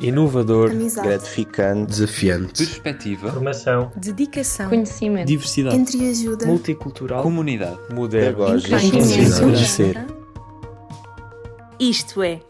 inovador, 0.00 0.70
amizade, 0.70 1.06
gratificante, 1.06 1.90
desafiante, 1.90 2.64
perspectiva, 2.64 3.32
formação, 3.32 3.92
dedicação, 3.96 4.68
conhecimento, 4.68 5.26
diversidade, 5.26 5.76
entreajuda, 5.76 6.46
multicultural, 6.46 7.22
comunidade, 7.22 7.78
moderno, 7.92 8.46
conhecer. 9.40 10.06
Isto 11.78 12.22
é. 12.22 12.40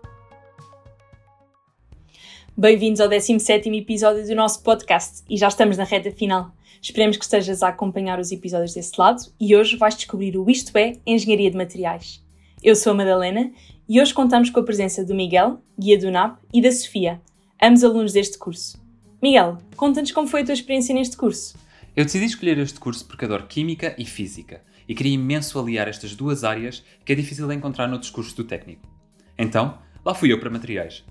Bem-vindos 2.57 3.01
ao 3.01 3.09
17 3.09 3.69
episódio 3.71 4.27
do 4.27 4.35
nosso 4.35 4.63
podcast 4.63 5.23
e 5.29 5.37
já 5.37 5.49
estamos 5.49 5.77
na 5.77 5.85
reta 5.85 6.11
final. 6.13 6.53
Esperemos 6.81 7.17
que 7.17 7.25
estejas 7.25 7.63
a 7.63 7.69
acompanhar 7.69 8.21
os 8.21 8.31
episódios 8.31 8.75
desse 8.75 8.93
lado 8.99 9.23
e 9.41 9.57
hoje 9.57 9.77
vais 9.77 9.97
descobrir 9.97 10.37
o 10.37 10.49
Isto 10.49 10.77
é 10.79 10.93
Engenharia 11.05 11.51
de 11.51 11.57
Materiais. 11.57 12.23
Eu 12.63 12.77
sou 12.77 12.93
a 12.93 12.95
Madalena 12.95 13.51
e 13.89 14.01
hoje 14.01 14.15
contamos 14.15 14.51
com 14.51 14.61
a 14.61 14.63
presença 14.63 15.05
do 15.05 15.15
Miguel, 15.15 15.59
guia 15.79 15.99
do 15.99 16.11
NAP, 16.11 16.39
e 16.53 16.63
da 16.63 16.71
Sofia, 16.71 17.21
ambos 17.63 17.85
alunos 17.85 18.13
deste 18.13 18.39
curso. 18.39 18.81
Miguel, 19.23 19.59
conta-nos 19.77 20.13
como 20.13 20.27
foi 20.27 20.43
a 20.43 20.45
tua 20.45 20.55
experiência 20.55 20.95
neste 20.95 21.17
curso. 21.17 21.55
Eu 21.95 22.05
decidi 22.05 22.25
escolher 22.25 22.57
este 22.59 22.81
curso 22.81 23.05
porque 23.05 23.25
adoro 23.25 23.47
Química 23.47 23.95
e 23.99 24.05
Física 24.05 24.63
e 24.89 24.95
queria 24.95 25.15
imenso 25.15 25.59
aliar 25.59 25.89
estas 25.89 26.15
duas 26.15 26.43
áreas 26.43 26.83
que 27.05 27.13
é 27.13 27.17
difícil 27.17 27.47
de 27.47 27.55
encontrar 27.55 27.87
noutros 27.87 28.11
cursos 28.11 28.33
do 28.33 28.45
técnico. 28.45 28.89
Então, 29.37 29.79
lá 30.05 30.15
fui 30.15 30.33
eu 30.33 30.41
para 30.41 30.49
materiais. 30.49 31.05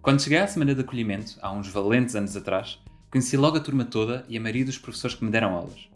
Quando 0.00 0.20
cheguei 0.20 0.38
à 0.38 0.46
semana 0.46 0.74
de 0.74 0.80
acolhimento, 0.80 1.38
há 1.40 1.52
uns 1.52 1.68
valentes 1.68 2.16
anos 2.16 2.36
atrás, 2.36 2.80
conheci 3.10 3.36
logo 3.36 3.56
a 3.56 3.60
turma 3.60 3.84
toda 3.84 4.24
e 4.28 4.36
a 4.36 4.40
maioria 4.40 4.64
dos 4.64 4.78
professores 4.78 5.16
que 5.16 5.24
me 5.24 5.30
deram 5.30 5.54
aulas. 5.54 5.88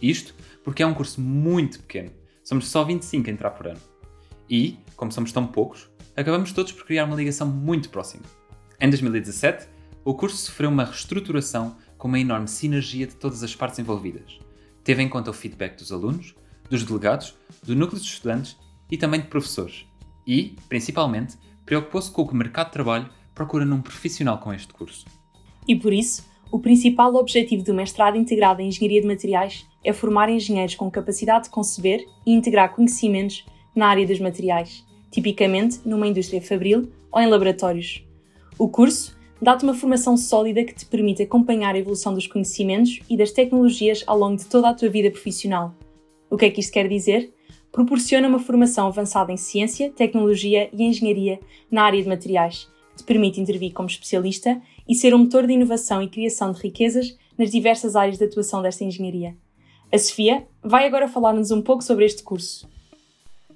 Isto 0.00 0.34
porque 0.64 0.82
é 0.82 0.86
um 0.86 0.94
curso 0.94 1.20
muito 1.20 1.78
pequeno, 1.80 2.10
somos 2.42 2.68
só 2.68 2.82
25 2.82 3.30
a 3.30 3.32
entrar 3.32 3.50
por 3.50 3.68
ano. 3.68 3.80
E, 4.50 4.78
como 4.96 5.12
somos 5.12 5.30
tão 5.30 5.46
poucos, 5.46 5.88
acabamos 6.16 6.52
todos 6.52 6.72
por 6.72 6.84
criar 6.84 7.04
uma 7.04 7.16
ligação 7.16 7.46
muito 7.46 7.88
próxima. 7.90 8.24
Em 8.82 8.90
2017, 8.90 9.68
o 10.04 10.12
curso 10.12 10.36
sofreu 10.38 10.68
uma 10.68 10.84
reestruturação 10.84 11.76
com 11.96 12.08
uma 12.08 12.18
enorme 12.18 12.48
sinergia 12.48 13.06
de 13.06 13.14
todas 13.14 13.44
as 13.44 13.54
partes 13.54 13.78
envolvidas. 13.78 14.40
Teve 14.82 15.04
em 15.04 15.08
conta 15.08 15.30
o 15.30 15.32
feedback 15.32 15.76
dos 15.76 15.92
alunos, 15.92 16.34
dos 16.68 16.82
delegados, 16.82 17.38
do 17.62 17.76
núcleo 17.76 18.00
de 18.00 18.08
estudantes 18.08 18.56
e 18.90 18.96
também 18.96 19.20
de 19.20 19.28
professores. 19.28 19.86
E, 20.26 20.56
principalmente, 20.68 21.36
preocupou-se 21.64 22.10
com 22.10 22.22
o 22.22 22.26
que 22.26 22.32
o 22.32 22.36
mercado 22.36 22.66
de 22.66 22.72
trabalho 22.72 23.08
procura 23.32 23.64
num 23.64 23.80
profissional 23.80 24.38
com 24.38 24.52
este 24.52 24.72
curso. 24.74 25.06
E 25.68 25.76
por 25.76 25.92
isso, 25.92 26.28
o 26.50 26.58
principal 26.58 27.14
objetivo 27.14 27.62
do 27.62 27.72
mestrado 27.72 28.16
integrado 28.16 28.62
em 28.62 28.66
Engenharia 28.66 29.00
de 29.00 29.06
Materiais 29.06 29.64
é 29.84 29.92
formar 29.92 30.28
engenheiros 30.28 30.74
com 30.74 30.90
capacidade 30.90 31.44
de 31.44 31.50
conceber 31.50 32.04
e 32.26 32.32
integrar 32.32 32.74
conhecimentos 32.74 33.46
na 33.76 33.86
área 33.86 34.04
dos 34.04 34.18
materiais, 34.18 34.84
tipicamente 35.08 35.78
numa 35.84 36.08
indústria 36.08 36.42
fabril 36.42 36.90
ou 37.12 37.20
em 37.20 37.28
laboratórios. 37.28 38.04
O 38.62 38.68
curso 38.68 39.18
dá-te 39.40 39.64
uma 39.64 39.74
formação 39.74 40.16
sólida 40.16 40.62
que 40.62 40.72
te 40.72 40.86
permite 40.86 41.20
acompanhar 41.20 41.74
a 41.74 41.78
evolução 41.78 42.14
dos 42.14 42.28
conhecimentos 42.28 43.00
e 43.10 43.16
das 43.16 43.32
tecnologias 43.32 44.04
ao 44.06 44.16
longo 44.16 44.36
de 44.36 44.46
toda 44.46 44.68
a 44.68 44.72
tua 44.72 44.88
vida 44.88 45.10
profissional. 45.10 45.74
O 46.30 46.36
que 46.36 46.44
é 46.44 46.50
que 46.50 46.60
isto 46.60 46.72
quer 46.72 46.86
dizer? 46.86 47.34
Proporciona 47.72 48.28
uma 48.28 48.38
formação 48.38 48.86
avançada 48.86 49.32
em 49.32 49.36
ciência, 49.36 49.90
tecnologia 49.90 50.70
e 50.72 50.84
engenharia 50.84 51.40
na 51.68 51.82
área 51.82 52.00
de 52.00 52.08
materiais, 52.08 52.70
que 52.92 52.98
te 52.98 53.04
permite 53.04 53.40
intervir 53.40 53.72
como 53.72 53.88
especialista 53.88 54.62
e 54.88 54.94
ser 54.94 55.12
um 55.12 55.18
motor 55.18 55.44
de 55.44 55.54
inovação 55.54 56.00
e 56.00 56.08
criação 56.08 56.52
de 56.52 56.60
riquezas 56.60 57.18
nas 57.36 57.50
diversas 57.50 57.96
áreas 57.96 58.16
de 58.16 58.26
atuação 58.26 58.62
desta 58.62 58.84
engenharia. 58.84 59.36
A 59.90 59.98
Sofia 59.98 60.46
vai 60.62 60.86
agora 60.86 61.08
falar-nos 61.08 61.50
um 61.50 61.62
pouco 61.62 61.82
sobre 61.82 62.04
este 62.04 62.22
curso. 62.22 62.70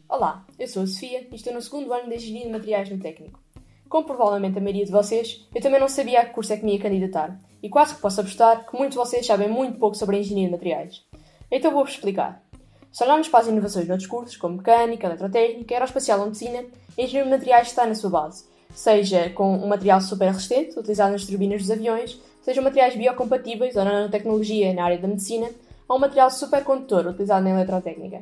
Olá, 0.08 0.44
eu 0.58 0.66
sou 0.66 0.82
a 0.82 0.86
Sofia 0.88 1.28
e 1.30 1.34
estou 1.36 1.54
no 1.54 1.62
segundo 1.62 1.92
ano 1.92 2.08
de 2.08 2.16
Engenharia 2.16 2.46
de 2.46 2.52
Materiais 2.52 2.90
no 2.90 2.98
Técnico. 2.98 3.45
Como 3.88 4.04
provavelmente 4.04 4.58
a 4.58 4.60
maioria 4.60 4.84
de 4.84 4.90
vocês, 4.90 5.46
eu 5.54 5.62
também 5.62 5.80
não 5.80 5.88
sabia 5.88 6.20
a 6.20 6.24
que 6.24 6.34
curso 6.34 6.52
é 6.52 6.56
que 6.56 6.64
me 6.64 6.74
ia 6.74 6.82
candidatar, 6.82 7.38
e 7.62 7.68
quase 7.68 7.94
que 7.94 8.00
posso 8.00 8.20
apostar 8.20 8.66
que 8.66 8.76
muitos 8.76 8.94
de 8.94 8.98
vocês 8.98 9.24
sabem 9.24 9.48
muito 9.48 9.78
pouco 9.78 9.96
sobre 9.96 10.16
a 10.16 10.18
Engenharia 10.18 10.46
de 10.46 10.52
Materiais. 10.52 11.04
Então 11.50 11.70
vou-vos 11.70 11.92
explicar. 11.92 12.42
Se 12.90 13.04
olharmos 13.04 13.28
para 13.28 13.40
as 13.40 13.46
inovações 13.46 13.86
noutros 13.86 14.08
cursos, 14.08 14.36
como 14.36 14.56
Mecânica, 14.56 15.06
Eletrotécnica, 15.06 15.74
Aeroespacial 15.74 16.18
ou 16.18 16.26
Medicina, 16.26 16.60
a 16.60 17.02
Engenharia 17.02 17.24
de 17.24 17.36
Materiais 17.36 17.68
está 17.68 17.86
na 17.86 17.94
sua 17.94 18.10
base, 18.10 18.44
seja 18.74 19.30
com 19.30 19.56
um 19.56 19.68
material 19.68 20.00
super 20.00 20.26
resistente, 20.26 20.78
utilizado 20.78 21.12
nas 21.12 21.24
turbinas 21.24 21.62
dos 21.62 21.70
aviões, 21.70 22.20
sejam 22.42 22.64
materiais 22.64 22.96
biocompatíveis 22.96 23.76
ou 23.76 23.84
nanotecnologia 23.84 24.74
na 24.74 24.84
área 24.84 24.98
da 24.98 25.06
medicina, 25.06 25.48
ou 25.88 25.96
um 25.96 26.00
material 26.00 26.30
supercondutor 26.30 27.06
utilizado 27.06 27.44
na 27.44 27.50
eletrotécnica. 27.50 28.20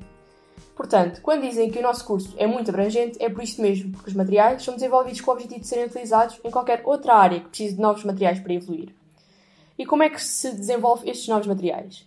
Portanto, 0.76 1.20
quando 1.22 1.42
dizem 1.42 1.70
que 1.70 1.78
o 1.78 1.82
nosso 1.82 2.04
curso 2.04 2.34
é 2.36 2.46
muito 2.46 2.70
abrangente, 2.70 3.16
é 3.20 3.28
por 3.28 3.42
isso 3.42 3.62
mesmo, 3.62 3.92
porque 3.92 4.10
os 4.10 4.16
materiais 4.16 4.62
são 4.62 4.74
desenvolvidos 4.74 5.20
com 5.20 5.30
o 5.30 5.34
objetivo 5.34 5.60
de 5.60 5.66
serem 5.66 5.86
utilizados 5.86 6.40
em 6.42 6.50
qualquer 6.50 6.82
outra 6.84 7.14
área 7.14 7.40
que 7.40 7.48
precise 7.48 7.76
de 7.76 7.80
novos 7.80 8.04
materiais 8.04 8.40
para 8.40 8.54
evoluir. 8.54 8.92
E 9.78 9.86
como 9.86 10.02
é 10.02 10.10
que 10.10 10.22
se 10.22 10.52
desenvolve 10.52 11.08
estes 11.08 11.28
novos 11.28 11.46
materiais? 11.46 12.06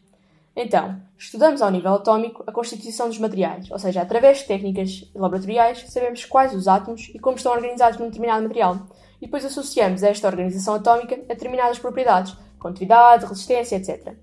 Então, 0.59 0.99
estudamos 1.17 1.61
ao 1.61 1.69
nível 1.69 1.93
atómico 1.93 2.43
a 2.47 2.51
constituição 2.51 3.07
dos 3.07 3.19
materiais, 3.19 3.69
ou 3.69 3.77
seja, 3.77 4.01
através 4.01 4.39
de 4.39 4.45
técnicas 4.45 5.03
laboratoriais, 5.13 5.85
sabemos 5.87 6.25
quais 6.25 6.53
os 6.53 6.67
átomos 6.67 7.11
e 7.13 7.19
como 7.19 7.37
estão 7.37 7.51
organizados 7.51 7.99
num 7.99 8.07
determinado 8.07 8.41
material, 8.41 8.87
e 9.21 9.25
depois 9.27 9.45
associamos 9.45 10.01
esta 10.01 10.27
organização 10.27 10.73
atómica 10.73 11.13
a 11.13 11.33
determinadas 11.33 11.77
propriedades, 11.77 12.35
condutividade, 12.57 13.25
resistência, 13.25 13.75
etc. 13.75 14.15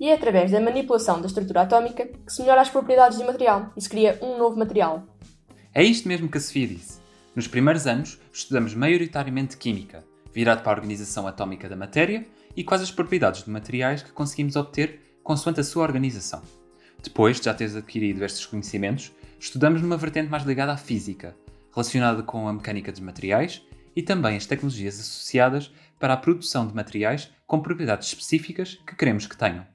E 0.00 0.08
é 0.08 0.14
através 0.14 0.52
da 0.52 0.60
manipulação 0.60 1.20
da 1.20 1.26
estrutura 1.26 1.62
atómica 1.62 2.06
que 2.06 2.32
se 2.32 2.40
melhora 2.40 2.60
as 2.60 2.70
propriedades 2.70 3.18
do 3.18 3.24
material 3.24 3.72
e 3.76 3.80
se 3.80 3.88
cria 3.88 4.18
um 4.22 4.38
novo 4.38 4.56
material. 4.56 5.04
É 5.74 5.82
isto 5.82 6.06
mesmo 6.06 6.28
que 6.28 6.38
a 6.38 6.40
Sofia 6.40 6.68
disse. 6.68 7.00
Nos 7.34 7.48
primeiros 7.48 7.86
anos, 7.86 8.18
estudamos 8.32 8.74
maioritariamente 8.74 9.56
Química, 9.56 10.04
virado 10.32 10.62
para 10.62 10.72
a 10.72 10.76
organização 10.76 11.26
atómica 11.26 11.68
da 11.68 11.76
matéria 11.76 12.26
e 12.56 12.64
quais 12.64 12.82
as 12.82 12.90
propriedades 12.90 13.44
de 13.44 13.50
materiais 13.50 14.02
que 14.02 14.12
conseguimos 14.12 14.56
obter 14.56 15.00
consoante 15.22 15.60
a 15.60 15.64
sua 15.64 15.82
organização. 15.82 16.42
Depois 17.02 17.38
de 17.38 17.44
já 17.44 17.54
teres 17.54 17.76
adquirido 17.76 18.24
estes 18.24 18.46
conhecimentos, 18.46 19.12
estudamos 19.38 19.82
numa 19.82 19.96
vertente 19.96 20.30
mais 20.30 20.44
ligada 20.44 20.72
à 20.72 20.76
física, 20.76 21.36
relacionada 21.72 22.22
com 22.22 22.48
a 22.48 22.52
mecânica 22.52 22.90
dos 22.90 23.00
materiais 23.00 23.62
e 23.94 24.02
também 24.02 24.36
as 24.36 24.46
tecnologias 24.46 24.98
associadas 24.98 25.72
para 25.98 26.14
a 26.14 26.16
produção 26.16 26.66
de 26.66 26.74
materiais 26.74 27.30
com 27.46 27.60
propriedades 27.60 28.08
específicas 28.08 28.80
que 28.86 28.96
queremos 28.96 29.26
que 29.26 29.36
tenham. 29.36 29.66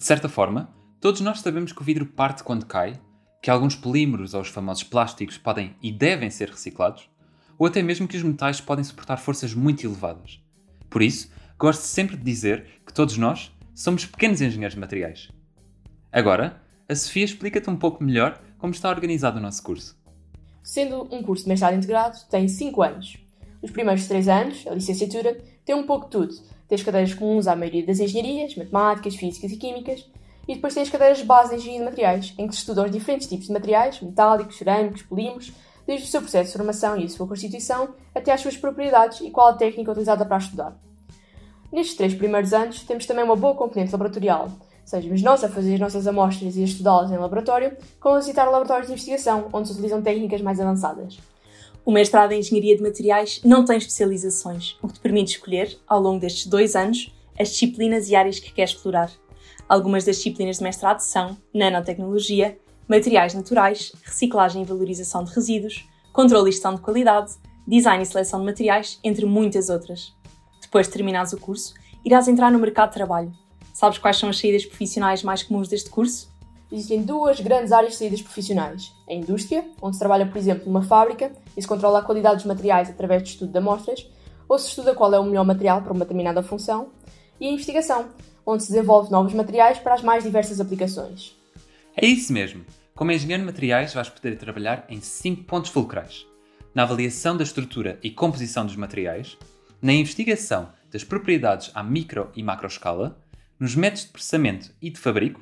De 0.00 0.06
certa 0.06 0.30
forma, 0.30 0.74
todos 0.98 1.20
nós 1.20 1.40
sabemos 1.40 1.72
que 1.74 1.82
o 1.82 1.84
vidro 1.84 2.06
parte 2.06 2.42
quando 2.42 2.64
cai, 2.64 2.98
que 3.42 3.50
alguns 3.50 3.76
polímeros 3.76 4.32
ou 4.32 4.40
os 4.40 4.48
famosos 4.48 4.82
plásticos 4.82 5.36
podem 5.36 5.76
e 5.82 5.92
devem 5.92 6.30
ser 6.30 6.48
reciclados, 6.48 7.10
ou 7.58 7.66
até 7.66 7.82
mesmo 7.82 8.08
que 8.08 8.16
os 8.16 8.22
metais 8.22 8.62
podem 8.62 8.82
suportar 8.82 9.18
forças 9.18 9.52
muito 9.52 9.84
elevadas. 9.84 10.42
Por 10.88 11.02
isso, 11.02 11.30
gosto 11.58 11.82
sempre 11.82 12.16
de 12.16 12.22
dizer 12.22 12.80
que 12.86 12.94
todos 12.94 13.18
nós 13.18 13.54
somos 13.74 14.06
pequenos 14.06 14.40
engenheiros 14.40 14.72
de 14.72 14.80
materiais. 14.80 15.28
Agora, 16.10 16.62
a 16.88 16.94
Sofia 16.94 17.26
explica-te 17.26 17.68
um 17.68 17.76
pouco 17.76 18.02
melhor 18.02 18.40
como 18.56 18.72
está 18.72 18.88
organizado 18.88 19.36
o 19.36 19.42
nosso 19.42 19.62
curso. 19.62 20.00
Sendo 20.62 21.14
um 21.14 21.22
curso 21.22 21.42
de 21.42 21.50
mestrado 21.50 21.76
integrado, 21.76 22.16
tem 22.30 22.48
5 22.48 22.82
anos. 22.82 23.18
Os 23.60 23.70
primeiros 23.70 24.08
3 24.08 24.28
anos, 24.28 24.66
a 24.66 24.72
licenciatura, 24.72 25.36
tem 25.62 25.74
um 25.74 25.84
pouco 25.84 26.06
de 26.06 26.12
tudo. 26.12 26.34
Tens 26.70 26.84
cadeiras 26.84 27.12
comuns 27.12 27.48
à 27.48 27.56
maioria 27.56 27.84
das 27.84 27.98
engenharias, 27.98 28.54
matemáticas, 28.54 29.16
físicas 29.16 29.50
e 29.50 29.56
químicas, 29.56 30.08
e 30.46 30.54
depois 30.54 30.72
tens 30.72 30.88
cadeiras 30.88 31.18
de 31.18 31.24
base 31.24 31.50
de 31.50 31.56
engenharia 31.56 31.80
de 31.80 31.84
materiais, 31.84 32.34
em 32.38 32.46
que 32.46 32.54
se 32.54 32.60
estudam 32.60 32.84
os 32.84 32.92
diferentes 32.92 33.26
tipos 33.26 33.48
de 33.48 33.52
materiais, 33.52 34.00
metálicos, 34.00 34.56
cerâmicos, 34.56 35.02
polímeros, 35.02 35.52
desde 35.84 36.06
o 36.06 36.08
seu 36.08 36.20
processo 36.20 36.52
de 36.52 36.56
formação 36.56 36.96
e 36.96 37.04
a 37.04 37.08
sua 37.08 37.26
constituição, 37.26 37.88
até 38.14 38.32
às 38.32 38.40
suas 38.40 38.56
propriedades 38.56 39.20
e 39.20 39.30
qual 39.32 39.48
a 39.48 39.54
técnica 39.54 39.90
utilizada 39.90 40.24
para 40.24 40.38
estudar. 40.38 40.76
Nestes 41.72 41.96
três 41.96 42.14
primeiros 42.14 42.52
anos, 42.52 42.84
temos 42.84 43.04
também 43.04 43.24
uma 43.24 43.34
boa 43.34 43.56
componente 43.56 43.90
laboratorial, 43.90 44.48
sejamos 44.84 45.22
nós 45.22 45.42
a 45.42 45.48
fazer 45.48 45.74
as 45.74 45.80
nossas 45.80 46.06
amostras 46.06 46.56
e 46.56 46.62
a 46.62 46.64
estudá-las 46.64 47.10
em 47.10 47.16
laboratório, 47.16 47.76
como 47.98 48.14
a 48.14 48.20
visitar 48.20 48.44
laboratórios 48.44 48.86
de 48.86 48.92
investigação, 48.92 49.48
onde 49.52 49.66
se 49.66 49.74
utilizam 49.74 50.00
técnicas 50.00 50.40
mais 50.40 50.60
avançadas. 50.60 51.18
O 51.84 51.90
mestrado 51.90 52.32
em 52.32 52.40
Engenharia 52.40 52.76
de 52.76 52.82
Materiais 52.82 53.40
não 53.44 53.64
tem 53.64 53.78
especializações, 53.78 54.76
o 54.82 54.88
que 54.88 54.94
te 54.94 55.00
permite 55.00 55.32
escolher, 55.32 55.78
ao 55.86 56.00
longo 56.00 56.20
destes 56.20 56.46
dois 56.46 56.76
anos, 56.76 57.12
as 57.38 57.48
disciplinas 57.50 58.08
e 58.08 58.14
áreas 58.14 58.38
que 58.38 58.52
queres 58.52 58.72
explorar. 58.72 59.10
Algumas 59.68 60.04
das 60.04 60.16
disciplinas 60.16 60.58
de 60.58 60.62
mestrado 60.62 61.00
são 61.00 61.38
nanotecnologia, 61.54 62.58
materiais 62.86 63.32
naturais, 63.34 63.92
reciclagem 64.02 64.62
e 64.62 64.64
valorização 64.66 65.24
de 65.24 65.32
resíduos, 65.32 65.88
controle 66.12 66.50
e 66.50 66.52
gestão 66.52 66.74
de 66.74 66.80
qualidade, 66.80 67.32
design 67.66 68.02
e 68.02 68.06
seleção 68.06 68.40
de 68.40 68.46
materiais, 68.46 68.98
entre 69.02 69.24
muitas 69.24 69.70
outras. 69.70 70.12
Depois 70.60 70.86
de 70.86 70.92
terminares 70.92 71.32
o 71.32 71.38
curso, 71.38 71.74
irás 72.04 72.28
entrar 72.28 72.50
no 72.50 72.58
mercado 72.58 72.90
de 72.90 72.94
trabalho. 72.94 73.32
Sabes 73.72 73.96
quais 73.96 74.18
são 74.18 74.28
as 74.28 74.38
saídas 74.38 74.66
profissionais 74.66 75.22
mais 75.22 75.42
comuns 75.42 75.68
deste 75.68 75.88
curso? 75.88 76.29
Existem 76.72 77.02
duas 77.02 77.40
grandes 77.40 77.72
áreas 77.72 77.92
de 77.92 77.98
saídas 77.98 78.22
profissionais. 78.22 78.92
A 79.08 79.12
indústria, 79.12 79.68
onde 79.82 79.96
se 79.96 80.00
trabalha, 80.00 80.26
por 80.26 80.36
exemplo, 80.36 80.66
numa 80.66 80.82
fábrica 80.82 81.32
e 81.56 81.60
se 81.60 81.66
controla 81.66 81.98
a 81.98 82.02
qualidade 82.02 82.36
dos 82.36 82.44
materiais 82.44 82.88
através 82.88 83.22
do 83.22 83.26
estudo 83.26 83.50
de 83.50 83.58
amostras, 83.58 84.08
ou 84.48 84.58
se 84.58 84.68
estuda 84.68 84.94
qual 84.94 85.12
é 85.12 85.18
o 85.18 85.24
melhor 85.24 85.44
material 85.44 85.82
para 85.82 85.92
uma 85.92 86.04
determinada 86.04 86.42
função. 86.42 86.90
E 87.40 87.48
a 87.48 87.50
investigação, 87.50 88.10
onde 88.46 88.62
se 88.62 88.70
desenvolve 88.70 89.10
novos 89.10 89.32
materiais 89.34 89.78
para 89.78 89.94
as 89.94 90.02
mais 90.02 90.22
diversas 90.22 90.60
aplicações. 90.60 91.36
É 91.96 92.06
isso 92.06 92.32
mesmo! 92.32 92.64
Como 92.94 93.12
engenheiro 93.12 93.42
de 93.42 93.46
materiais, 93.46 93.94
vais 93.94 94.08
poder 94.08 94.36
trabalhar 94.36 94.84
em 94.88 95.00
5 95.00 95.44
pontos 95.44 95.70
fulcrais: 95.70 96.26
na 96.74 96.82
avaliação 96.82 97.36
da 97.36 97.42
estrutura 97.42 97.98
e 98.02 98.10
composição 98.10 98.64
dos 98.64 98.76
materiais, 98.76 99.36
na 99.82 99.92
investigação 99.92 100.68
das 100.92 101.02
propriedades 101.02 101.70
à 101.74 101.82
micro 101.82 102.30
e 102.36 102.42
macro 102.42 102.66
escala, 102.66 103.18
nos 103.58 103.74
métodos 103.74 104.04
de 104.04 104.12
processamento 104.12 104.70
e 104.82 104.90
de 104.90 104.98
fabrico, 104.98 105.40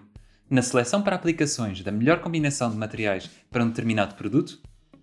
na 0.51 0.63
seleção 0.63 1.03
para 1.03 1.17
aplicações 1.17 1.83
da 1.83 1.93
melhor 1.93 2.21
combinação 2.21 2.71
de 2.71 2.77
materiais 2.77 3.31
para 3.51 3.65
um 3.65 3.69
determinado 3.69 4.15
produto 4.15 4.61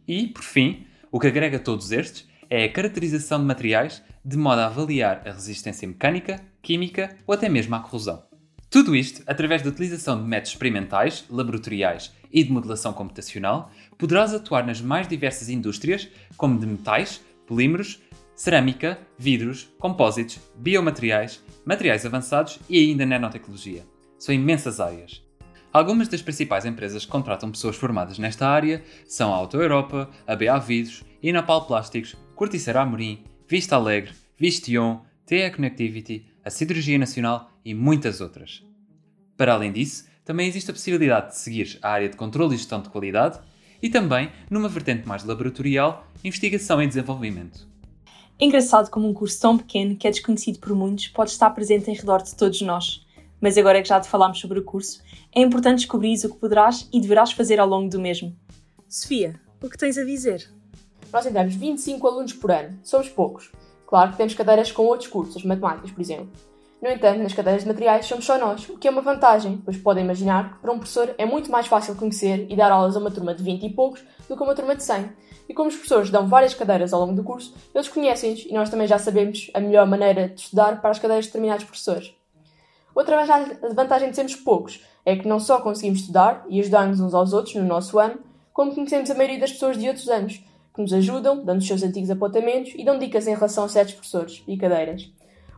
e, 0.07 0.27
por 0.27 0.43
fim, 0.43 0.85
o 1.11 1.19
que 1.19 1.27
agrega 1.27 1.59
todos 1.59 1.91
estes 1.91 2.27
é 2.49 2.65
a 2.65 2.71
caracterização 2.71 3.39
de 3.39 3.45
materiais 3.45 4.03
de 4.23 4.37
modo 4.37 4.61
a 4.61 4.65
avaliar 4.65 5.21
a 5.27 5.31
resistência 5.31 5.87
mecânica, 5.87 6.41
química 6.61 7.15
ou 7.27 7.33
até 7.33 7.47
mesmo 7.47 7.75
à 7.75 7.79
corrosão. 7.79 8.23
Tudo 8.69 8.95
isto, 8.95 9.23
através 9.27 9.61
da 9.61 9.69
utilização 9.69 10.21
de 10.21 10.27
métodos 10.27 10.51
experimentais, 10.51 11.25
laboratoriais 11.29 12.11
e 12.31 12.43
de 12.43 12.51
modelação 12.51 12.91
computacional, 12.91 13.71
poderás 13.97 14.33
atuar 14.33 14.65
nas 14.65 14.81
mais 14.81 15.07
diversas 15.07 15.47
indústrias, 15.47 16.09
como 16.35 16.59
de 16.59 16.65
metais, 16.65 17.21
polímeros, 17.47 18.01
cerâmica, 18.35 18.99
vidros, 19.17 19.69
compósitos, 19.79 20.39
biomateriais, 20.57 21.41
materiais 21.63 22.05
avançados 22.05 22.59
e 22.69 22.77
ainda 22.77 23.05
nanotecnologia. 23.05 23.85
São 24.19 24.35
imensas 24.35 24.79
áreas. 24.79 25.24
Algumas 25.75 26.07
das 26.07 26.21
principais 26.21 26.63
empresas 26.63 27.03
que 27.03 27.11
contratam 27.11 27.51
pessoas 27.51 27.75
formadas 27.75 28.17
nesta 28.17 28.47
área 28.47 28.81
são 29.05 29.33
a 29.33 29.35
Auto 29.35 29.57
Europa, 29.57 30.09
a 30.25 30.33
BA 30.33 30.57
Vidros, 30.57 31.03
Inapal 31.21 31.67
Plásticos, 31.67 32.15
Corticeira 32.33 32.79
Amorim, 32.79 33.25
Vista 33.45 33.75
Alegre, 33.75 34.13
Vistion, 34.37 35.01
TE 35.25 35.51
Connectivity, 35.53 36.27
a 36.45 36.49
Cirurgia 36.49 36.97
Nacional 36.97 37.51
e 37.65 37.73
muitas 37.73 38.21
outras. 38.21 38.63
Para 39.35 39.53
além 39.53 39.73
disso, 39.73 40.05
também 40.23 40.47
existe 40.47 40.71
a 40.71 40.73
possibilidade 40.73 41.31
de 41.31 41.39
seguir 41.39 41.77
a 41.81 41.89
área 41.89 42.07
de 42.07 42.15
controle 42.15 42.55
e 42.55 42.57
gestão 42.57 42.81
de 42.81 42.87
qualidade 42.87 43.41
e 43.81 43.89
também, 43.89 44.31
numa 44.49 44.69
vertente 44.69 45.05
mais 45.05 45.25
laboratorial, 45.25 46.07
investigação 46.23 46.81
e 46.81 46.87
desenvolvimento. 46.87 47.67
Engraçado 48.39 48.89
como 48.89 49.09
um 49.09 49.13
curso 49.13 49.41
tão 49.41 49.57
pequeno, 49.57 49.97
que 49.97 50.07
é 50.07 50.11
desconhecido 50.11 50.57
por 50.59 50.73
muitos, 50.73 51.09
pode 51.09 51.31
estar 51.31 51.49
presente 51.49 51.91
em 51.91 51.95
redor 51.95 52.23
de 52.23 52.33
todos 52.33 52.61
nós. 52.61 53.04
Mas 53.39 53.57
agora 53.57 53.81
que 53.81 53.89
já 53.89 53.99
te 53.99 54.07
falámos 54.07 54.39
sobre 54.39 54.59
o 54.59 54.63
curso, 54.63 55.01
é 55.33 55.41
importante 55.41 55.79
descobrir 55.79 56.15
o 56.25 56.33
que 56.33 56.39
poderás 56.39 56.87
e 56.91 56.99
deverás 56.99 57.31
fazer 57.31 57.59
ao 57.59 57.67
longo 57.67 57.89
do 57.89 57.99
mesmo. 57.99 58.35
Sofia, 58.87 59.39
o 59.61 59.69
que 59.69 59.77
tens 59.77 59.97
a 59.97 60.03
dizer? 60.03 60.49
Nós 61.11 61.25
temos 61.25 61.55
25 61.55 62.07
alunos 62.07 62.33
por 62.33 62.51
ano, 62.51 62.77
somos 62.83 63.09
poucos. 63.09 63.51
Claro 63.87 64.11
que 64.11 64.17
temos 64.17 64.33
cadeiras 64.33 64.71
com 64.71 64.83
outros 64.83 65.09
cursos, 65.09 65.43
matemáticas, 65.43 65.91
por 65.91 66.01
exemplo. 66.01 66.29
No 66.81 66.89
entanto, 66.89 67.23
nas 67.23 67.33
cadeiras 67.33 67.63
de 67.63 67.67
materiais 67.67 68.05
somos 68.05 68.25
só 68.25 68.37
nós, 68.37 68.67
o 68.69 68.77
que 68.77 68.87
é 68.87 68.91
uma 68.91 69.01
vantagem, 69.01 69.61
pois 69.63 69.77
podem 69.77 70.03
imaginar 70.03 70.53
que 70.53 70.59
para 70.59 70.71
um 70.71 70.77
professor 70.77 71.15
é 71.17 71.25
muito 71.25 71.49
mais 71.49 71.67
fácil 71.67 71.95
conhecer 71.95 72.45
e 72.49 72.55
dar 72.55 72.71
aulas 72.71 72.95
a 72.95 72.99
uma 72.99 73.09
turma 73.09 73.33
de 73.33 73.41
20 73.41 73.65
e 73.65 73.69
poucos 73.71 74.03
do 74.27 74.35
que 74.35 74.43
a 74.43 74.45
uma 74.45 74.53
turma 74.53 74.75
de 74.75 74.83
100. 74.83 75.09
E 75.47 75.53
como 75.53 75.69
os 75.69 75.75
professores 75.75 76.09
dão 76.09 76.27
várias 76.27 76.53
cadeiras 76.53 76.93
ao 76.93 76.99
longo 76.99 77.13
do 77.13 77.23
curso, 77.23 77.55
eles 77.73 77.87
conhecem-nos 77.87 78.45
e 78.45 78.53
nós 78.53 78.69
também 78.69 78.87
já 78.87 78.99
sabemos 78.99 79.49
a 79.53 79.59
melhor 79.59 79.87
maneira 79.87 80.29
de 80.29 80.41
estudar 80.41 80.81
para 80.81 80.89
as 80.89 80.99
cadeiras 80.99 81.25
de 81.25 81.29
determinados 81.29 81.65
professores. 81.65 82.13
Outra 82.95 83.23
vantagem 83.75 84.09
de 84.09 84.15
sermos 84.15 84.35
poucos 84.35 84.81
é 85.05 85.15
que 85.15 85.27
não 85.27 85.39
só 85.39 85.59
conseguimos 85.59 85.99
estudar 85.99 86.45
e 86.49 86.59
ajudar-nos 86.61 86.99
uns 86.99 87.13
aos 87.13 87.33
outros 87.33 87.53
no 87.55 87.65
nosso 87.65 87.99
ano, 87.99 88.19
como 88.53 88.73
conhecemos 88.73 89.11
a 89.11 89.15
maioria 89.15 89.39
das 89.39 89.51
pessoas 89.51 89.77
de 89.77 89.87
outros 89.87 90.07
anos, 90.07 90.41
que 90.73 90.81
nos 90.81 90.93
ajudam, 90.93 91.43
dando 91.43 91.59
os 91.59 91.67
seus 91.67 91.83
antigos 91.83 92.09
apontamentos 92.09 92.73
e 92.75 92.83
dão 92.83 92.97
dicas 92.97 93.27
em 93.27 93.35
relação 93.35 93.65
a 93.65 93.69
certos 93.69 93.95
professores 93.95 94.43
e 94.47 94.57
cadeiras 94.57 95.11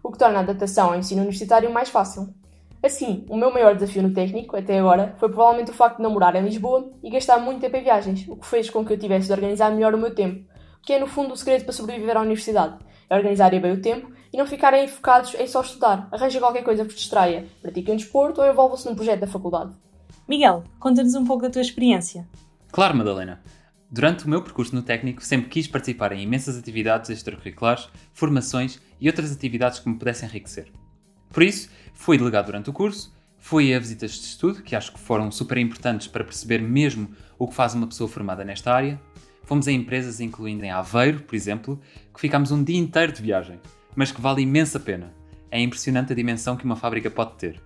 o 0.07 0.11
que 0.11 0.17
torna 0.17 0.39
a 0.39 0.41
adaptação 0.41 0.89
ao 0.89 0.95
ensino 0.95 1.21
universitário 1.21 1.71
mais 1.71 1.89
fácil. 1.89 2.33
Assim, 2.81 3.25
o 3.29 3.35
meu 3.35 3.51
maior 3.51 3.75
desafio 3.75 4.03
no 4.03 4.13
técnico, 4.13 4.55
até 4.55 4.79
agora, 4.79 5.15
foi 5.17 5.27
provavelmente 5.29 5.71
o 5.71 5.73
facto 5.73 5.97
de 5.97 6.03
não 6.03 6.11
morar 6.11 6.35
em 6.35 6.43
Lisboa 6.43 6.89
e 7.03 7.09
gastar 7.09 7.39
muito 7.39 7.59
tempo 7.59 7.75
em 7.75 7.83
viagens, 7.83 8.25
o 8.27 8.37
que 8.37 8.45
fez 8.45 8.69
com 8.69 8.85
que 8.85 8.93
eu 8.93 8.97
tivesse 8.97 9.27
de 9.27 9.33
organizar 9.33 9.69
melhor 9.71 9.93
o 9.93 9.97
meu 9.97 10.15
tempo, 10.15 10.47
que 10.81 10.93
é 10.93 10.99
no 10.99 11.07
fundo 11.07 11.33
o 11.33 11.37
segredo 11.37 11.63
para 11.65 11.73
sobreviver 11.73 12.15
à 12.15 12.21
universidade, 12.21 12.77
é 13.09 13.15
organizarem 13.15 13.59
bem 13.59 13.73
o 13.73 13.81
tempo 13.81 14.09
e 14.31 14.37
não 14.37 14.45
ficarem 14.45 14.87
focados 14.87 15.33
em 15.35 15.47
só 15.47 15.61
estudar, 15.61 16.07
arranja 16.11 16.39
qualquer 16.39 16.63
coisa 16.63 16.83
que 16.83 16.89
vos 16.89 16.99
distraia, 16.99 17.47
pratiquem 17.61 17.93
um 17.93 17.97
desporto 17.97 18.41
ou 18.41 18.47
envolvam-se 18.49 18.87
num 18.87 18.95
projeto 18.95 19.21
da 19.21 19.27
faculdade. 19.27 19.73
Miguel, 20.27 20.63
conta-nos 20.79 21.15
um 21.15 21.25
pouco 21.25 21.43
da 21.43 21.49
tua 21.49 21.61
experiência. 21.61 22.27
Claro, 22.71 22.97
Madalena. 22.97 23.41
Durante 23.89 24.25
o 24.25 24.29
meu 24.29 24.41
percurso 24.41 24.75
no 24.75 24.81
técnico, 24.81 25.23
sempre 25.23 25.47
quis 25.47 25.65
participar 25.65 26.11
em 26.11 26.21
imensas 26.21 26.57
atividades 26.57 27.09
extracurriculares, 27.09 27.87
formações 28.13 28.81
e 28.99 29.07
outras 29.07 29.31
atividades 29.31 29.79
que 29.79 29.87
me 29.87 29.97
pudessem 29.97 30.27
enriquecer. 30.27 30.69
Por 31.31 31.43
isso, 31.43 31.69
fui 31.93 32.17
delegado 32.17 32.47
durante 32.47 32.69
o 32.69 32.73
curso, 32.73 33.15
fui 33.37 33.73
a 33.73 33.79
visitas 33.79 34.11
de 34.11 34.25
estudo, 34.25 34.61
que 34.61 34.75
acho 34.75 34.91
que 34.91 34.99
foram 34.99 35.31
super 35.31 35.57
importantes 35.57 36.07
para 36.07 36.25
perceber 36.25 36.61
mesmo 36.61 37.09
o 37.39 37.47
que 37.47 37.53
faz 37.53 37.73
uma 37.73 37.87
pessoa 37.87 38.09
formada 38.09 38.43
nesta 38.43 38.73
área. 38.73 38.99
Fomos 39.45 39.69
a 39.69 39.71
empresas, 39.71 40.19
incluindo 40.19 40.65
em 40.65 40.71
Aveiro, 40.71 41.21
por 41.21 41.33
exemplo, 41.33 41.79
que 42.13 42.19
ficámos 42.19 42.51
um 42.51 42.61
dia 42.61 42.77
inteiro 42.77 43.13
de 43.13 43.21
viagem, 43.21 43.57
mas 43.97 44.11
que 44.11 44.21
vale 44.21 44.43
imensa 44.43 44.79
pena. 44.79 45.11
É 45.49 45.59
impressionante 45.59 46.13
a 46.13 46.15
dimensão 46.15 46.55
que 46.55 46.63
uma 46.63 46.75
fábrica 46.75 47.09
pode 47.09 47.33
ter. 47.33 47.59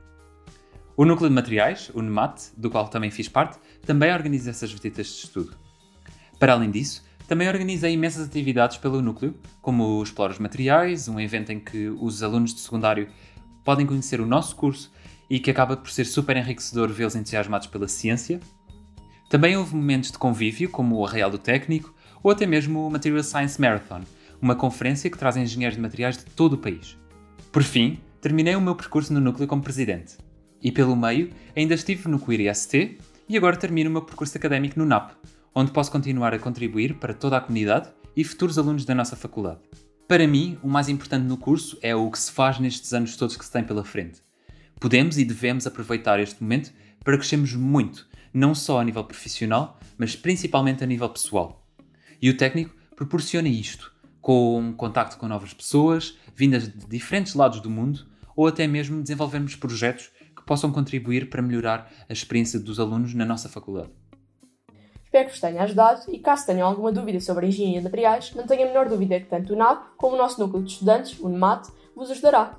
O 0.95 1.03
Núcleo 1.03 1.27
de 1.27 1.35
Materiais, 1.35 1.91
o 1.93 2.01
NEMAT, 2.01 2.53
do 2.55 2.71
qual 2.71 2.87
também 2.87 3.11
fiz 3.11 3.27
parte, 3.27 3.59
também 3.85 4.13
organiza 4.13 4.49
essas 4.49 4.71
visitas 4.71 5.07
de 5.07 5.25
estudo. 5.25 5.57
Para 6.39 6.53
além 6.53 6.71
disso, 6.71 7.03
também 7.27 7.49
organizei 7.49 7.91
imensas 7.91 8.27
atividades 8.27 8.77
pelo 8.77 9.01
núcleo, 9.01 9.35
como 9.61 9.83
o 9.83 10.03
Explora 10.03 10.31
os 10.31 10.39
Materiais, 10.39 11.09
um 11.09 11.19
evento 11.19 11.51
em 11.51 11.59
que 11.59 11.89
os 11.89 12.23
alunos 12.23 12.53
de 12.53 12.61
secundário 12.61 13.09
podem 13.65 13.85
conhecer 13.85 14.21
o 14.21 14.25
nosso 14.25 14.55
curso 14.55 14.89
e 15.29 15.37
que 15.37 15.51
acaba 15.51 15.75
por 15.75 15.91
ser 15.91 16.05
super 16.05 16.37
enriquecedor 16.37 16.87
vê-los 16.89 17.15
entusiasmados 17.15 17.67
pela 17.67 17.89
ciência. 17.89 18.39
Também 19.29 19.57
houve 19.57 19.75
momentos 19.75 20.11
de 20.11 20.17
convívio, 20.17 20.69
como 20.69 20.95
o 20.95 21.05
Arraial 21.05 21.29
do 21.29 21.37
Técnico 21.37 21.93
ou 22.23 22.31
até 22.31 22.45
mesmo 22.45 22.87
o 22.87 22.91
Material 22.91 23.23
Science 23.23 23.59
Marathon, 23.59 24.01
uma 24.41 24.55
conferência 24.55 25.09
que 25.09 25.17
traz 25.17 25.37
engenheiros 25.37 25.75
de 25.75 25.81
materiais 25.81 26.17
de 26.17 26.25
todo 26.25 26.53
o 26.53 26.57
país. 26.57 26.97
Por 27.51 27.63
fim, 27.63 27.99
terminei 28.19 28.55
o 28.55 28.61
meu 28.61 28.75
percurso 28.75 29.13
no 29.13 29.19
núcleo 29.19 29.47
como 29.47 29.61
presidente. 29.61 30.17
E 30.61 30.71
pelo 30.71 30.95
meio, 30.95 31.29
ainda 31.55 31.73
estive 31.73 32.07
no 32.07 32.19
Queer 32.19 32.51
IST 32.51 32.97
e 33.27 33.37
agora 33.37 33.57
termino 33.57 33.89
o 33.89 33.93
meu 33.93 34.01
percurso 34.01 34.37
académico 34.37 34.79
no 34.79 34.85
NAP, 34.85 35.11
onde 35.53 35.71
posso 35.71 35.91
continuar 35.91 36.33
a 36.33 36.39
contribuir 36.39 36.95
para 36.95 37.13
toda 37.13 37.37
a 37.37 37.41
comunidade 37.41 37.89
e 38.15 38.23
futuros 38.23 38.57
alunos 38.57 38.85
da 38.85 38.95
nossa 38.95 39.15
faculdade. 39.15 39.59
Para 40.07 40.27
mim, 40.27 40.57
o 40.61 40.67
mais 40.67 40.89
importante 40.89 41.25
no 41.25 41.37
curso 41.37 41.77
é 41.81 41.95
o 41.95 42.09
que 42.11 42.19
se 42.19 42.31
faz 42.31 42.59
nestes 42.59 42.93
anos 42.93 43.15
todos 43.15 43.37
que 43.37 43.45
se 43.45 43.51
tem 43.51 43.63
pela 43.63 43.83
frente. 43.83 44.21
Podemos 44.79 45.17
e 45.17 45.23
devemos 45.23 45.65
aproveitar 45.65 46.19
este 46.19 46.41
momento 46.41 46.73
para 47.03 47.17
crescermos 47.17 47.53
muito, 47.53 48.07
não 48.33 48.53
só 48.53 48.79
a 48.79 48.83
nível 48.83 49.03
profissional, 49.03 49.79
mas 49.97 50.15
principalmente 50.15 50.83
a 50.83 50.87
nível 50.87 51.09
pessoal. 51.09 51.65
E 52.21 52.29
o 52.29 52.37
técnico 52.37 52.75
proporciona 52.95 53.47
isto, 53.47 53.93
com 54.21 54.73
contacto 54.77 55.17
com 55.17 55.27
novas 55.27 55.53
pessoas, 55.53 56.17
vindas 56.35 56.67
de 56.67 56.85
diferentes 56.87 57.33
lados 57.33 57.59
do 57.59 57.69
mundo, 57.69 58.05
ou 58.35 58.47
até 58.47 58.67
mesmo 58.67 59.01
desenvolvermos 59.01 59.55
projetos 59.55 60.11
que 60.35 60.43
possam 60.45 60.71
contribuir 60.71 61.29
para 61.29 61.41
melhorar 61.41 61.91
a 62.07 62.13
experiência 62.13 62.59
dos 62.59 62.79
alunos 62.79 63.13
na 63.13 63.25
nossa 63.25 63.49
faculdade. 63.49 63.89
Espero 65.03 65.25
que 65.25 65.31
vos 65.31 65.41
tenha 65.41 65.61
ajudado 65.63 66.03
e 66.09 66.19
caso 66.19 66.45
tenham 66.45 66.67
alguma 66.67 66.91
dúvida 66.91 67.19
sobre 67.19 67.45
a 67.45 67.49
engenharia 67.49 67.79
de 67.79 67.83
materiais, 67.83 68.33
não 68.33 68.45
tenha 68.47 68.65
a 68.65 68.67
menor 68.69 68.87
dúvida 68.87 69.19
que 69.19 69.25
tanto 69.25 69.53
o 69.53 69.57
NAP 69.57 69.97
como 69.97 70.15
o 70.15 70.17
nosso 70.17 70.39
núcleo 70.39 70.63
de 70.63 70.71
estudantes, 70.71 71.19
o 71.19 71.27
NEMAT, 71.27 71.67
vos 71.93 72.09
ajudará. 72.09 72.57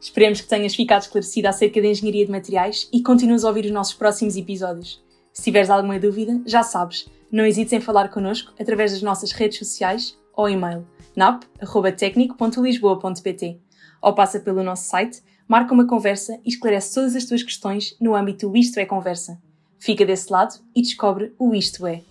Esperemos 0.00 0.40
que 0.40 0.48
tenhas 0.48 0.74
ficado 0.74 1.02
esclarecida 1.02 1.50
acerca 1.50 1.80
da 1.80 1.88
engenharia 1.88 2.24
de 2.24 2.32
materiais 2.32 2.88
e 2.90 3.02
continues 3.02 3.44
a 3.44 3.48
ouvir 3.48 3.66
os 3.66 3.70
nossos 3.70 3.94
próximos 3.94 4.36
episódios. 4.36 5.04
Se 5.32 5.42
tiveres 5.42 5.68
alguma 5.68 5.98
dúvida, 6.00 6.40
já 6.46 6.62
sabes, 6.62 7.06
não 7.30 7.44
hesites 7.44 7.72
em 7.72 7.80
falar 7.80 8.08
connosco 8.08 8.52
através 8.58 8.92
das 8.92 9.02
nossas 9.02 9.32
redes 9.32 9.58
sociais 9.58 10.18
ou 10.34 10.48
e-mail 10.48 10.86
nap.tecnico.lisboa.pt 11.14 13.60
ou 14.00 14.14
passa 14.14 14.40
pelo 14.40 14.62
nosso 14.62 14.88
site, 14.88 15.22
marca 15.46 15.74
uma 15.74 15.86
conversa 15.86 16.40
e 16.44 16.48
esclarece 16.48 16.94
todas 16.94 17.14
as 17.14 17.24
tuas 17.24 17.42
questões 17.42 17.96
no 18.00 18.14
âmbito 18.14 18.56
Isto 18.56 18.80
é 18.80 18.86
Conversa. 18.86 19.40
Fica 19.78 20.04
desse 20.04 20.32
lado 20.32 20.54
e 20.74 20.82
descobre 20.82 21.32
o 21.38 21.54
Isto 21.54 21.86
É. 21.86 22.02